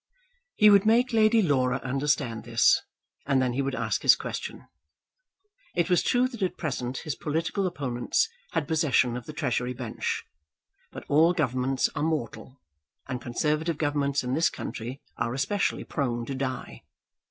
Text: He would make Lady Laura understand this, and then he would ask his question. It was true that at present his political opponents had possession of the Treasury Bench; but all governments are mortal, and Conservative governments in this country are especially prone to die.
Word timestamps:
He 0.55 0.71
would 0.71 0.83
make 0.87 1.13
Lady 1.13 1.43
Laura 1.43 1.79
understand 1.83 2.43
this, 2.43 2.81
and 3.27 3.39
then 3.39 3.53
he 3.53 3.61
would 3.61 3.75
ask 3.75 4.01
his 4.01 4.15
question. 4.15 4.65
It 5.75 5.91
was 5.91 6.01
true 6.01 6.27
that 6.29 6.41
at 6.41 6.57
present 6.57 6.97
his 7.05 7.13
political 7.15 7.67
opponents 7.67 8.27
had 8.53 8.67
possession 8.67 9.15
of 9.15 9.27
the 9.27 9.33
Treasury 9.33 9.73
Bench; 9.75 10.23
but 10.91 11.05
all 11.07 11.33
governments 11.33 11.87
are 11.93 12.01
mortal, 12.01 12.59
and 13.07 13.21
Conservative 13.21 13.77
governments 13.77 14.23
in 14.23 14.33
this 14.33 14.49
country 14.49 15.03
are 15.17 15.35
especially 15.35 15.83
prone 15.83 16.25
to 16.25 16.33
die. 16.33 16.81